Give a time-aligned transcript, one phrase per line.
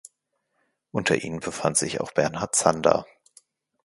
[0.89, 3.05] Unter ihnen befand sich auch Bernhard Zander.